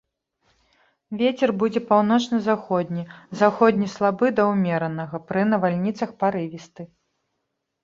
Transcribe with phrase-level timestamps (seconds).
[1.19, 3.03] Вецер будзе паўночна-заходні,
[3.43, 6.83] заходні слабы да ўмеранага, пры навальніцах парывісты.